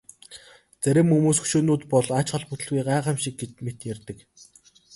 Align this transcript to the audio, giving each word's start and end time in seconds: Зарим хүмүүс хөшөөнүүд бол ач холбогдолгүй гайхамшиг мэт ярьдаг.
Зарим 0.83 1.07
хүмүүс 1.13 1.41
хөшөөнүүд 1.41 1.83
бол 1.93 2.07
ач 2.19 2.27
холбогдолгүй 2.31 2.83
гайхамшиг 2.89 3.35
мэт 3.65 3.79
ярьдаг. 3.93 4.17